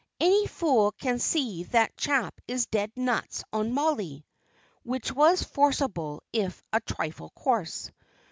"Any 0.19 0.47
fool 0.47 0.93
can 0.93 1.19
see 1.19 1.61
that 1.65 1.95
chap 1.95 2.33
is 2.47 2.65
dead 2.65 2.91
nuts 2.95 3.43
on 3.53 3.71
Mollie" 3.71 4.25
which 4.81 5.11
was 5.11 5.43
forcible 5.43 6.23
if 6.33 6.63
a 6.73 6.79
trifle 6.79 7.29
coarse. 7.35 7.91